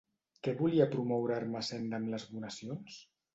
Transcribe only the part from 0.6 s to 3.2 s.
volia promoure Ermessenda amb les donacions?